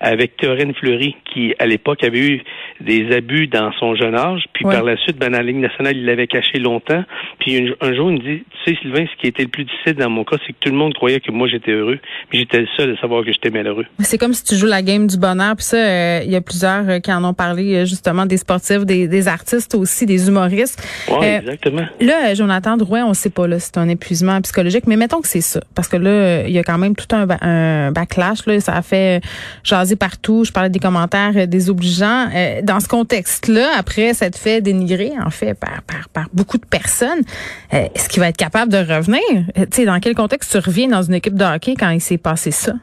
avec 0.00 0.36
Théorène 0.36 0.74
Fleury, 0.74 1.16
qui 1.32 1.54
à 1.58 1.66
l'époque 1.66 2.02
avait 2.04 2.18
eu 2.18 2.42
des 2.80 3.10
abus 3.14 3.46
dans 3.46 3.72
son 3.78 3.94
jeune 3.94 4.14
âge, 4.14 4.44
puis 4.52 4.64
par 4.64 4.82
la 4.82 4.96
suite, 4.98 5.16
ben, 5.16 5.30
dans 5.30 5.38
la 5.38 5.44
Ligue 5.44 5.56
nationale, 5.56 5.96
il 5.96 6.04
l'avait 6.04 6.26
caché 6.26 6.58
longtemps. 6.58 7.04
Puis 7.38 7.74
un, 7.80 7.94
jour, 7.94 8.10
il 8.10 8.18
me 8.18 8.18
dit, 8.18 8.44
tu 8.64 8.70
sais, 8.70 8.78
Sylvain, 8.82 9.06
ce 9.06 9.20
qui 9.20 9.28
était 9.28 9.44
le 9.44 9.48
plus 9.48 9.64
difficile 9.64 9.94
dans 9.94 10.10
mon 10.10 10.24
cas, 10.24 10.36
c'est 10.46 10.52
que 10.52 10.58
tout 10.60 10.70
le 10.70 10.76
monde 10.76 10.94
croyait 10.94 11.20
que 11.20 11.30
moi 11.30 11.48
j'étais 11.48 11.72
heureux, 11.72 11.98
mais 12.32 12.40
j'étais 12.40 12.60
le 12.60 12.68
seul 12.76 12.94
à 12.96 13.00
savoir 13.00 13.24
que 13.24 13.32
j'étais 13.32 13.50
malheureux. 13.50 13.86
C'est 14.00 14.18
comme 14.18 14.32
si 14.32 14.44
tu 14.44 14.56
joues 14.56 14.66
la 14.66 14.82
game 14.84 15.06
du 15.06 15.16
bonheur. 15.16 15.56
Puis 15.56 15.66
ça, 15.66 15.76
euh, 15.76 16.20
il 16.24 16.30
y 16.30 16.36
a 16.36 16.40
plusieurs 16.40 16.88
euh, 16.88 16.98
qui 17.00 17.12
en 17.12 17.24
ont 17.24 17.34
parlé, 17.34 17.74
euh, 17.74 17.84
justement, 17.84 18.26
des 18.26 18.36
sportifs, 18.36 18.84
des, 18.84 19.28
artistes 19.28 19.74
aussi, 19.74 20.06
des 20.06 20.28
humoristes. 20.28 20.82
Oui, 21.10 21.26
exactement. 21.26 21.86
Là, 22.00 22.34
Jonathan 22.34 22.76
Drouin, 22.76 23.04
on 23.04 23.14
sait 23.14 23.30
pas, 23.30 23.46
là, 23.46 23.58
c'est 23.58 23.78
un 23.78 23.88
épuisement 23.88 24.40
psychologique, 24.42 24.84
mais 24.86 24.96
mettons 24.96 25.20
que 25.20 25.28
c'est 25.28 25.40
ça. 25.40 25.60
Parce 25.74 25.88
que 25.88 25.96
là, 25.96 26.46
il 26.46 26.52
y 26.52 26.58
a 26.58 26.62
quand 26.62 26.78
même 26.78 26.94
tout 26.94 27.06
un, 27.14 27.90
backlash, 27.90 28.46
là. 28.46 28.60
Ça 28.60 28.74
a 28.74 28.82
fait 28.82 29.22
jaser 29.62 29.96
partout. 29.96 30.44
Je 30.44 30.52
parlais 30.52 30.70
des 30.70 30.78
commentaires 30.78 31.48
désobligeants. 31.48 32.28
dans 32.62 32.80
ce 32.80 32.88
contexte-là, 32.88 33.70
après 33.76 34.14
s'être 34.14 34.38
fait 34.38 34.60
dénigrer, 34.60 35.12
en 35.24 35.30
fait, 35.30 35.54
par, 35.54 35.82
par, 35.86 36.08
par 36.12 36.26
beaucoup 36.32 36.58
de 36.58 36.66
personnes, 36.66 37.22
est-ce 37.70 38.08
qu'il 38.08 38.20
va 38.20 38.28
être 38.28 38.36
capable 38.36 38.72
de 38.72 38.78
revenir? 38.78 39.20
tu 39.54 39.62
sais, 39.70 39.84
dans 39.84 39.98
quel 40.00 40.14
contexte 40.14 40.52
tu 40.52 40.58
reviens 40.58 40.88
dans 40.88 41.02
une 41.02 41.14
équipe 41.14 41.34
de 41.34 41.44
hockey 41.44 41.74
quand 41.78 41.90
il 41.90 42.00
s'est 42.00 42.18
passé 42.18 42.50
ça? 42.50 42.74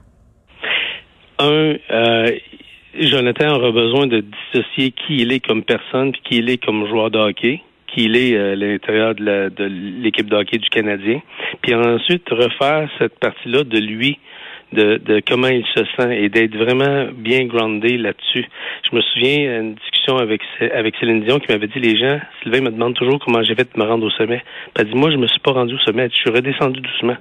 Un, 1.42 1.76
euh, 1.92 2.32
Jonathan 3.00 3.56
aura 3.56 3.72
besoin 3.72 4.08
de 4.08 4.22
dissocier 4.22 4.92
qui 4.92 5.18
il 5.18 5.32
est 5.32 5.40
comme 5.40 5.64
personne 5.64 6.12
puis 6.12 6.22
qui 6.24 6.38
il 6.38 6.50
est 6.50 6.64
comme 6.64 6.88
joueur 6.88 7.10
de 7.10 7.18
hockey, 7.18 7.62
qui 7.88 8.06
il 8.06 8.18
est 8.18 8.36
euh, 8.36 8.54
à 8.54 8.56
l'intérieur 8.56 9.16
de 9.16 9.64
l'équipe 10.04 10.30
de, 10.30 10.36
hockey 10.36 10.58
du 10.58 10.70
Canadien, 10.70 11.22
puis 11.62 11.74
ensuite 11.74 12.28
refaire 12.30 12.90
cette 13.00 13.18
partie-là 13.20 13.64
de 13.64 13.80
lui, 13.80 14.20
de, 14.74 14.98
de 14.98 15.22
comment 15.28 15.48
il 15.48 15.66
se 15.76 15.84
sent 15.98 16.18
et 16.18 16.30
d'être 16.30 16.56
vraiment 16.56 17.08
bien 17.14 17.46
groundé 17.46 17.98
là-dessus. 17.98 18.46
Je 18.90 18.96
me 18.96 19.02
souviens 19.02 19.60
d'une 19.60 19.76
discussion 19.76 20.18
avec 20.18 20.42
avec 20.74 20.96
Céline 20.98 21.24
Dion 21.24 21.40
qui 21.40 21.52
m'avait 21.52 21.68
dit 21.68 21.80
les 21.80 21.98
gens, 21.98 22.20
Sylvain 22.42 22.62
me 22.62 22.72
demande 22.72 22.96
toujours 22.96 23.20
comment 23.20 23.44
j'ai 23.44 23.56
fait 23.56 23.68
de 23.74 23.82
me 23.82 23.88
rendre 23.88 24.06
au 24.06 24.12
sommet. 24.12 24.44
Elle 24.78 24.88
dit 24.88 24.96
moi 24.96 25.12
je 25.12 25.18
me 25.18 25.28
suis 25.28 25.40
pas 25.40 25.52
rendu 25.52 25.76
au 25.76 25.80
sommet, 25.80 26.10
je 26.10 26.16
suis 26.16 26.30
redescendu 26.30 26.82
doucement. 26.82 27.18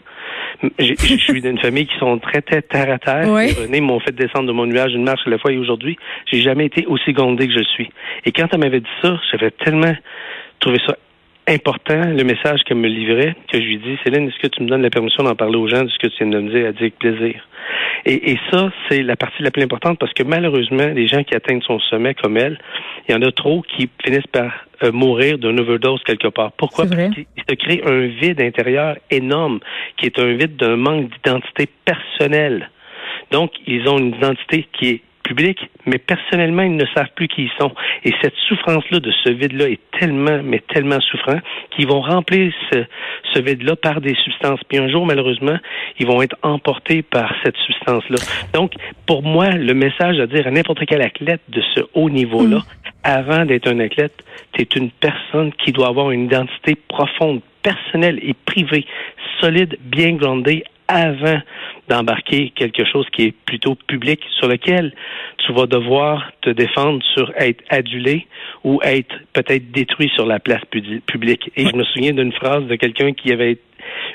Je 0.79 0.95
suis 0.97 1.41
d'une 1.41 1.59
famille 1.59 1.87
qui 1.87 1.99
sont 1.99 2.19
très, 2.19 2.43
très 2.43 2.63
terre 2.63 2.93
à 2.93 2.99
terre. 2.99 3.29
Oui. 3.29 3.53
René 3.53 3.81
m'ont 3.81 4.01
fait 4.01 4.15
descendre 4.15 4.47
de 4.47 4.53
mon 4.53 4.67
nuage 4.67 4.93
une 4.93 5.05
marche 5.05 5.23
à 5.27 5.31
la 5.31 5.39
fois 5.39 5.53
et 5.53 5.59
aujourd'hui, 5.59 5.97
j'ai 6.31 6.41
jamais 6.41 6.67
été 6.67 6.87
aussi 6.87 7.13
gondé 7.13 7.47
que 7.49 7.55
je 7.55 7.65
suis. 7.65 7.91
Et 8.25 8.33
quand 8.33 8.47
elle 8.53 8.61
m'avait 8.61 8.81
dit 8.81 8.97
ça, 9.03 9.19
j'avais 9.31 9.51
tellement 9.51 9.95
trouvé 10.61 10.79
ça 10.87 10.97
important, 11.49 12.05
le 12.05 12.23
message 12.23 12.63
qu'elle 12.65 12.77
me 12.77 12.89
livrait, 12.89 13.35
que 13.51 13.59
je 13.59 13.65
lui 13.65 13.79
dis, 13.79 13.99
Céline, 14.05 14.29
est-ce 14.29 14.39
que 14.39 14.47
tu 14.47 14.63
me 14.63 14.69
donnes 14.69 14.83
la 14.83 14.91
permission 14.91 15.25
d'en 15.25 15.35
parler 15.35 15.57
aux 15.57 15.69
gens 15.69 15.83
de 15.83 15.89
ce 15.89 15.99
que 15.99 16.07
tu 16.07 16.19
viens 16.19 16.29
de 16.29 16.41
me 16.41 16.51
dire? 16.51 16.67
Elle 16.67 16.75
dit 16.75 16.83
avec 16.83 16.99
plaisir. 16.99 17.47
Et, 18.07 18.33
et 18.33 18.39
ça, 18.51 18.71
c'est 18.89 19.03
la 19.03 19.17
partie 19.17 19.43
la 19.43 19.51
plus 19.51 19.63
importante 19.63 19.99
parce 19.99 20.13
que 20.13 20.23
malheureusement, 20.23 20.89
les 20.95 21.09
gens 21.09 21.25
qui 21.25 21.35
atteignent 21.35 21.63
son 21.63 21.81
sommet 21.81 22.15
comme 22.15 22.37
elle, 22.37 22.59
il 23.09 23.13
y 23.13 23.15
en 23.15 23.23
a 23.23 23.33
trop 23.33 23.63
qui 23.63 23.89
finissent 24.05 24.27
par 24.29 24.53
euh, 24.83 24.93
mourir 24.93 25.39
d'une 25.39 25.61
overdose 25.61 26.03
quelque 26.05 26.29
part. 26.29 26.53
Pourquoi? 26.53 26.87
Parce 26.87 27.15
qu'il 27.15 27.27
se 27.49 27.55
crée 27.55 27.83
un 27.85 28.07
vide 28.07 28.41
intérieur 28.41 28.97
énorme, 29.11 29.61
qui 29.97 30.07
est 30.07 30.19
un 30.19 30.35
vide 30.35 30.57
d'un 30.57 30.77
manque 30.77 31.11
d'identité 31.11 31.69
personnelle. 31.85 32.71
Donc, 33.31 33.53
ils 33.67 33.89
ont 33.89 33.99
une 33.99 34.15
identité 34.15 34.67
qui 34.73 34.89
est 34.89 35.01
publique, 35.31 35.61
mais 35.87 35.99
personnellement, 35.99 36.63
ils 36.63 36.75
ne 36.75 36.87
savent 36.95 37.11
plus 37.15 37.29
qui 37.29 37.43
ils 37.43 37.51
sont. 37.61 37.73
Et 38.05 38.13
cette 38.21 38.35
souffrance-là, 38.49 38.99
de 38.99 39.13
ce 39.23 39.31
vide-là, 39.31 39.69
est 39.69 39.79
tellement, 39.99 40.41
mais 40.43 40.61
tellement 40.75 41.01
souffrant 41.01 41.39
qu'ils 41.71 41.87
vont 41.87 42.01
remplir 42.01 42.53
ce, 42.73 42.85
ce 43.33 43.41
vide-là 43.41 43.77
par 43.77 44.01
des 44.01 44.17
substances. 44.25 44.59
Puis 44.69 44.79
un 44.79 44.89
jour, 44.89 45.07
malheureusement, 45.07 45.57
ils 46.01 46.07
vont 46.07 46.21
être 46.21 46.37
emportés 46.43 47.03
par 47.03 47.33
cette 47.45 47.57
substance-là. 47.59 48.17
Donc, 48.55 48.73
pour 49.07 49.23
moi, 49.23 49.51
le 49.51 49.73
message 49.73 50.19
à 50.19 50.27
dire 50.27 50.49
à 50.49 50.51
n'importe 50.51 50.85
quel 50.87 51.03
athlète 51.03 51.43
de 51.49 51.63
ce 51.77 51.83
haut 51.95 52.11
niveau-là, 52.11 52.63
avant 53.05 53.45
d'être 53.45 53.69
un 53.69 53.81
athlète, 53.81 54.25
tu 54.53 54.63
es 54.63 54.69
une 54.77 54.91
personne 54.91 55.53
qui 55.53 55.73
doit 55.73 55.89
avoir 55.89 56.11
une 56.11 56.25
identité 56.25 56.75
profonde, 56.89 57.41
personnelle 57.63 58.19
et 58.23 58.35
privée, 58.35 58.87
solide, 59.41 59.79
bien 59.83 60.13
groundée 60.13 60.65
avant 60.89 61.41
d'embarquer 61.89 62.51
quelque 62.51 62.85
chose 62.85 63.07
qui 63.13 63.23
est 63.27 63.35
plutôt 63.47 63.75
public, 63.87 64.21
sur 64.39 64.49
lequel 64.49 64.93
tu 65.39 65.53
vas 65.53 65.67
devoir 65.67 66.31
te 66.41 66.51
défendre 66.51 67.01
sur 67.15 67.33
être 67.37 67.63
adulé 67.69 68.27
ou 68.65 68.81
être 68.83 69.15
peut-être 69.33 69.71
détruit 69.71 70.11
sur 70.15 70.27
la 70.27 70.41
place 70.41 70.65
pu- 70.71 71.01
publique. 71.07 71.51
Et 71.57 71.67
je 71.67 71.75
me 71.77 71.85
souviens 71.85 72.13
d'une 72.13 72.33
phrase 72.33 72.65
de 72.65 72.75
quelqu'un 72.75 73.13
qui 73.13 73.33
avait 73.33 73.59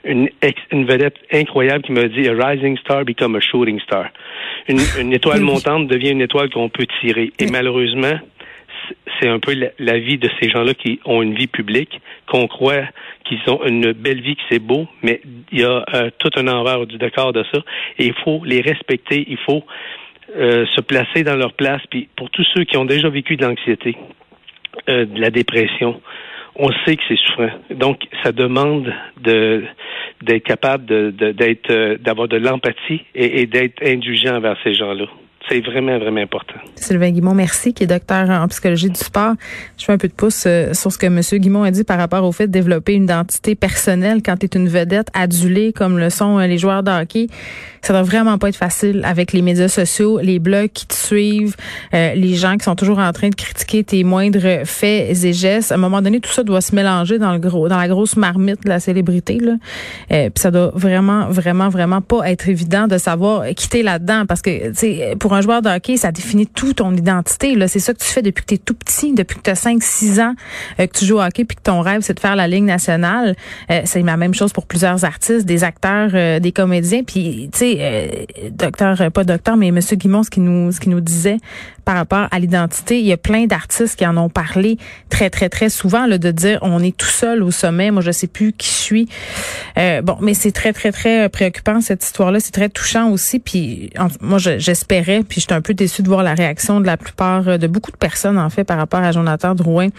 une, 0.03 0.29
ex- 0.41 0.61
une 0.71 0.85
vedette 0.85 1.15
incroyable 1.33 1.83
qui 1.83 1.91
m'a 1.93 2.07
dit 2.07 2.27
A 2.27 2.33
rising 2.47 2.77
star 2.79 3.03
become 3.05 3.35
a 3.35 3.39
shooting 3.41 3.79
star. 3.81 4.07
Une, 4.67 4.79
une 4.99 5.13
étoile 5.13 5.41
montante 5.41 5.87
devient 5.87 6.11
une 6.11 6.21
étoile 6.21 6.49
qu'on 6.49 6.69
peut 6.69 6.87
tirer. 7.01 7.31
Et 7.39 7.47
malheureusement, 7.47 8.19
c'est 9.19 9.27
un 9.27 9.39
peu 9.39 9.53
la, 9.79 9.97
vie 9.99 10.17
de 10.17 10.29
ces 10.39 10.49
gens-là 10.49 10.73
qui 10.73 10.99
ont 11.05 11.21
une 11.21 11.33
vie 11.33 11.47
publique, 11.47 12.01
qu'on 12.27 12.47
croit 12.47 12.83
qu'ils 13.23 13.39
ont 13.47 13.63
une 13.65 13.93
belle 13.93 14.21
vie, 14.21 14.35
que 14.35 14.41
c'est 14.49 14.59
beau, 14.59 14.87
mais 15.01 15.21
il 15.51 15.59
y 15.59 15.63
a 15.63 15.83
euh, 15.93 16.09
tout 16.19 16.29
un 16.35 16.47
envers 16.47 16.85
du 16.85 16.97
décor 16.97 17.33
de 17.33 17.43
ça. 17.53 17.59
Et 17.97 18.07
il 18.07 18.13
faut 18.23 18.43
les 18.45 18.61
respecter, 18.61 19.25
il 19.27 19.37
faut 19.37 19.63
euh, 20.35 20.65
se 20.75 20.81
placer 20.81 21.23
dans 21.23 21.35
leur 21.35 21.53
place. 21.53 21.81
Puis 21.89 22.09
pour 22.15 22.29
tous 22.29 22.45
ceux 22.53 22.63
qui 22.63 22.77
ont 22.77 22.85
déjà 22.85 23.09
vécu 23.09 23.35
de 23.35 23.45
l'anxiété, 23.45 23.95
euh, 24.89 25.05
de 25.05 25.19
la 25.19 25.29
dépression, 25.29 26.01
on 26.55 26.69
sait 26.85 26.95
que 26.95 27.03
c'est 27.07 27.17
souffrant. 27.17 27.49
Donc, 27.71 28.03
ça 28.23 28.31
demande 28.31 28.93
de 29.21 29.63
d'être 30.21 30.43
capable 30.43 30.85
de 30.85 31.97
d'avoir 31.97 32.27
de 32.27 32.37
l'empathie 32.37 33.01
et, 33.13 33.41
et 33.41 33.45
d'être 33.45 33.85
indulgent 33.85 34.35
envers 34.35 34.57
ces 34.63 34.73
gens-là. 34.73 35.07
C'est 35.47 35.61
vraiment, 35.61 35.99
vraiment 35.99 36.21
important. 36.21 36.55
Sylvain 36.75 37.11
Guimont, 37.11 37.35
merci, 37.35 37.73
qui 37.73 37.83
est 37.83 37.87
docteur 37.87 38.29
en 38.29 38.47
psychologie 38.47 38.89
du 38.89 38.99
sport. 38.99 39.33
Je 39.77 39.85
fais 39.85 39.91
un 39.91 39.97
peu 39.97 40.07
de 40.07 40.13
pouce 40.13 40.45
euh, 40.47 40.73
sur 40.73 40.91
ce 40.91 40.97
que 40.97 41.05
M. 41.05 41.21
Guimont 41.39 41.63
a 41.63 41.71
dit 41.71 41.83
par 41.83 41.99
rapport 41.99 42.23
au 42.23 42.31
fait 42.31 42.47
de 42.47 42.51
développer 42.51 42.93
une 42.93 43.03
identité 43.03 43.53
personnelle 43.53 44.21
quand 44.25 44.37
tu 44.37 44.47
es 44.47 44.57
une 44.57 44.67
vedette 44.67 45.09
adulée 45.13 45.71
comme 45.71 45.99
le 45.99 46.09
sont 46.09 46.39
euh, 46.39 46.47
les 46.47 46.57
joueurs 46.57 46.81
de 46.81 46.89
hockey. 46.89 47.27
Ça 47.85 47.93
doit 47.93 48.01
vraiment 48.01 48.39
pas 48.39 48.49
être 48.49 48.55
facile 48.55 49.03
avec 49.05 49.31
les 49.31 49.43
médias 49.43 49.67
sociaux, 49.67 50.19
les 50.19 50.39
blogs 50.39 50.71
qui 50.71 50.87
te 50.87 50.95
suivent, 50.95 51.55
euh, 51.93 52.15
les 52.15 52.33
gens 52.33 52.57
qui 52.57 52.63
sont 52.63 52.75
toujours 52.75 52.97
en 52.97 53.11
train 53.11 53.29
de 53.29 53.35
critiquer 53.35 53.83
tes 53.83 54.03
moindres 54.03 54.65
faits 54.65 55.23
et 55.23 55.33
gestes. 55.33 55.71
À 55.71 55.75
un 55.75 55.77
moment 55.77 56.01
donné, 56.01 56.19
tout 56.19 56.31
ça 56.31 56.41
doit 56.41 56.61
se 56.61 56.73
mélanger 56.73 57.19
dans 57.19 57.33
le 57.33 57.37
gros, 57.37 57.69
dans 57.69 57.77
la 57.77 57.87
grosse 57.87 58.17
marmite 58.17 58.63
de 58.63 58.69
la 58.69 58.79
célébrité. 58.79 59.37
Là. 59.37 59.53
Euh, 60.11 60.31
Puis 60.31 60.41
ça 60.41 60.49
doit 60.49 60.71
vraiment, 60.73 61.27
vraiment, 61.29 61.69
vraiment 61.69 62.01
pas 62.01 62.27
être 62.31 62.49
évident 62.49 62.87
de 62.87 62.97
savoir 62.97 63.45
quitter 63.55 63.83
là-dedans 63.83 64.25
parce 64.27 64.41
que, 64.41 64.69
tu 64.69 64.73
sais, 64.73 65.15
pour 65.19 65.34
un 65.35 65.41
joueur 65.41 65.61
de 65.61 65.69
hockey, 65.69 65.97
ça 65.97 66.11
définit 66.11 66.47
tout 66.47 66.73
ton 66.73 66.95
identité. 66.95 67.55
Là, 67.55 67.67
c'est 67.67 67.79
ça 67.79 67.93
que 67.93 67.99
tu 67.99 68.05
fais 68.07 68.21
depuis 68.21 68.41
que 68.43 68.47
tu 68.49 68.55
es 68.55 68.57
tout 68.57 68.73
petit, 68.73 69.13
depuis 69.13 69.37
que 69.37 69.43
tu 69.43 69.49
as 69.51 69.55
5 69.55 69.83
6 69.83 70.19
ans 70.19 70.33
euh, 70.79 70.87
que 70.87 70.97
tu 70.97 71.05
joues 71.05 71.17
au 71.17 71.21
hockey 71.21 71.45
puis 71.45 71.55
que 71.55 71.61
ton 71.61 71.81
rêve 71.81 72.01
c'est 72.01 72.13
de 72.13 72.19
faire 72.19 72.35
la 72.35 72.47
ligue 72.47 72.63
nationale. 72.63 73.35
Euh, 73.69 73.81
c'est 73.85 74.01
la 74.01 74.17
même 74.17 74.33
chose 74.33 74.51
pour 74.53 74.65
plusieurs 74.65 75.05
artistes, 75.05 75.45
des 75.45 75.63
acteurs, 75.63 76.11
euh, 76.13 76.39
des 76.39 76.51
comédiens 76.51 77.03
puis 77.03 77.49
tu 77.51 77.59
sais 77.59 77.77
euh, 77.79 78.07
docteur 78.51 78.99
euh, 79.01 79.09
pas 79.09 79.23
docteur 79.23 79.57
mais 79.57 79.71
monsieur 79.71 79.95
Guimond 79.97 80.23
ce 80.23 80.29
qui 80.29 80.39
nous 80.39 80.71
ce 80.71 80.79
nous 80.89 81.01
disait 81.01 81.37
par 81.83 81.95
rapport 81.97 82.27
à 82.31 82.39
l'identité, 82.39 82.99
il 82.99 83.05
y 83.05 83.11
a 83.11 83.17
plein 83.17 83.45
d'artistes 83.45 83.95
qui 83.95 84.07
en 84.07 84.17
ont 84.17 84.29
parlé 84.29 84.77
très 85.09 85.29
très 85.29 85.49
très 85.49 85.69
souvent 85.69 86.07
là, 86.07 86.17
de 86.17 86.31
dire 86.31 86.57
on 86.63 86.81
est 86.81 86.95
tout 86.97 87.05
seul 87.05 87.43
au 87.43 87.51
sommet, 87.51 87.91
moi 87.91 88.01
je 88.01 88.09
sais 88.11 88.25
plus 88.27 88.53
qui 88.53 88.67
je 88.67 88.73
suis. 88.73 89.09
Bon, 90.03 90.17
mais 90.21 90.33
c'est 90.33 90.51
très 90.51 90.73
très 90.73 90.91
très 90.91 91.29
préoccupant 91.29 91.81
cette 91.81 92.03
histoire-là, 92.03 92.39
c'est 92.39 92.51
très 92.53 92.69
touchant 92.69 93.09
aussi 93.11 93.39
puis 93.39 93.91
en- 93.99 94.07
moi 94.21 94.37
je- 94.39 94.57
j'espérais 94.57 95.23
puis 95.25 95.41
j'étais 95.41 95.53
un 95.53 95.61
peu 95.61 95.73
déçue 95.73 96.01
de 96.01 96.07
voir 96.07 96.23
la 96.23 96.33
réaction 96.33 96.79
de 96.79 96.85
la 96.85 96.97
plupart 96.97 97.47
euh, 97.47 97.57
de 97.57 97.67
beaucoup 97.67 97.91
de 97.91 97.97
personnes 97.97 98.37
en 98.37 98.49
fait 98.49 98.63
par 98.63 98.77
rapport 98.77 99.01
à 99.01 99.11
Jonathan 99.11 99.55
Drouin. 99.55 99.89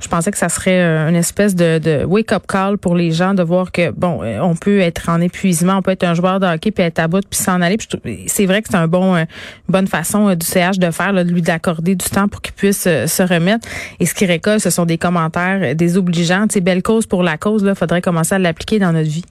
Je 0.00 0.06
pensais 0.06 0.30
que 0.30 0.38
ça 0.38 0.48
serait 0.48 0.80
euh, 0.80 1.08
une 1.08 1.16
espèce 1.16 1.56
de, 1.56 1.78
de 1.78 2.04
wake-up 2.04 2.44
call 2.46 2.78
pour 2.78 2.94
les 2.94 3.10
gens 3.10 3.34
de 3.34 3.42
voir 3.42 3.72
que 3.72 3.90
bon, 3.90 4.20
euh, 4.22 4.38
on 4.40 4.54
peut 4.54 4.78
être 4.78 5.08
en 5.08 5.20
épuisement, 5.20 5.78
on 5.78 5.82
peut 5.82 5.90
être 5.90 6.04
un 6.04 6.14
joueur 6.14 6.38
de 6.38 6.46
hockey 6.46 6.70
puis 6.70 6.84
être 6.84 7.00
à 7.00 7.08
bout 7.08 7.24
puis 7.28 7.38
s'en 7.38 7.60
aller. 7.60 7.78
C'est 8.28 8.46
vrai 8.46 8.62
que 8.62 8.68
c'est 8.70 8.76
un 8.76 8.86
bon, 8.86 9.16
euh, 9.16 9.24
bonne 9.68 9.88
façon 9.88 10.32
du 10.34 10.46
CH 10.46 10.78
de 10.78 10.92
faire, 10.92 11.12
là, 11.12 11.24
de 11.24 11.32
lui 11.32 11.42
d'accorder 11.42 11.96
du 11.96 12.08
temps 12.08 12.28
pour 12.28 12.42
qu'il 12.42 12.54
puisse 12.54 12.84
se 12.84 13.22
remettre. 13.22 13.66
Et 13.98 14.06
ce 14.06 14.14
qui 14.14 14.24
récolte, 14.24 14.60
ce 14.60 14.70
sont 14.70 14.86
des 14.86 14.98
commentaires 14.98 15.74
désobligeants. 15.74 16.46
C'est 16.48 16.60
belle 16.60 16.82
cause 16.82 17.06
pour 17.06 17.24
la 17.24 17.36
cause. 17.36 17.64
Là, 17.64 17.74
faudrait 17.74 18.00
commencer 18.00 18.36
à 18.36 18.38
l'appliquer 18.38 18.78
dans 18.78 18.92
notre 18.92 19.08
vie. 19.08 19.24